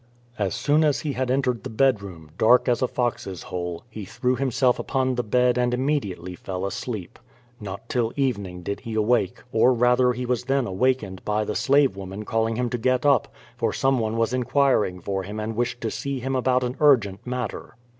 [0.39, 4.35] •As soon as he had entered the bedroom, dark as a fox's hole, he threw
[4.35, 7.19] himself upon the bed and immediately fell asleep.
[7.59, 11.95] Not till evening did he awake, or rather he was then awakened by the slave
[11.95, 15.91] woman calling him to get up, for someone was inquiring for him and wished to
[15.91, 17.75] see him about an urgent matter.